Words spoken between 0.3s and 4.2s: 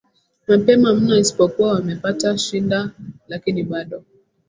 mapema mno isipokuwa wamepata shinda lakini bado